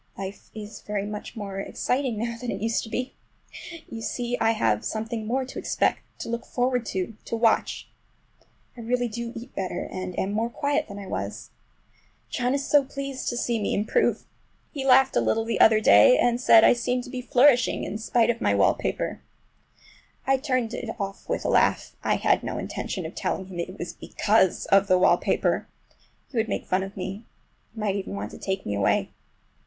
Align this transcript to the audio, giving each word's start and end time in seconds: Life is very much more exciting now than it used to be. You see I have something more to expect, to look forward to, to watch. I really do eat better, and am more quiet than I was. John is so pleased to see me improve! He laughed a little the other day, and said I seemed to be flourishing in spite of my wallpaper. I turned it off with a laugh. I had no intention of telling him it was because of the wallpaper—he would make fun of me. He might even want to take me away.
Life 0.17 0.49
is 0.55 0.81
very 0.81 1.05
much 1.05 1.35
more 1.35 1.59
exciting 1.59 2.17
now 2.17 2.35
than 2.35 2.49
it 2.49 2.59
used 2.59 2.81
to 2.85 2.89
be. 2.89 3.13
You 3.87 4.01
see 4.01 4.35
I 4.41 4.49
have 4.53 4.83
something 4.83 5.27
more 5.27 5.45
to 5.45 5.59
expect, 5.59 5.99
to 6.21 6.27
look 6.27 6.43
forward 6.43 6.87
to, 6.87 7.15
to 7.25 7.35
watch. 7.35 7.87
I 8.75 8.79
really 8.81 9.07
do 9.07 9.31
eat 9.35 9.53
better, 9.53 9.87
and 9.91 10.17
am 10.17 10.31
more 10.31 10.49
quiet 10.49 10.87
than 10.87 10.97
I 10.97 11.05
was. 11.05 11.51
John 12.31 12.55
is 12.55 12.65
so 12.65 12.83
pleased 12.83 13.29
to 13.29 13.37
see 13.37 13.61
me 13.61 13.75
improve! 13.75 14.25
He 14.73 14.83
laughed 14.87 15.15
a 15.15 15.21
little 15.21 15.45
the 15.45 15.59
other 15.61 15.79
day, 15.79 16.17
and 16.17 16.41
said 16.41 16.63
I 16.63 16.73
seemed 16.73 17.03
to 17.03 17.11
be 17.11 17.21
flourishing 17.21 17.83
in 17.83 17.99
spite 17.99 18.31
of 18.31 18.41
my 18.41 18.55
wallpaper. 18.55 19.21
I 20.25 20.37
turned 20.37 20.73
it 20.73 20.89
off 20.99 21.29
with 21.29 21.45
a 21.45 21.49
laugh. 21.49 21.95
I 22.03 22.15
had 22.15 22.41
no 22.41 22.57
intention 22.57 23.05
of 23.05 23.13
telling 23.13 23.45
him 23.45 23.59
it 23.59 23.77
was 23.77 23.93
because 23.93 24.65
of 24.71 24.87
the 24.87 24.97
wallpaper—he 24.97 26.35
would 26.35 26.49
make 26.49 26.65
fun 26.65 26.81
of 26.81 26.97
me. 26.97 27.23
He 27.75 27.79
might 27.79 27.95
even 27.95 28.15
want 28.15 28.31
to 28.31 28.39
take 28.39 28.65
me 28.65 28.73
away. 28.73 29.11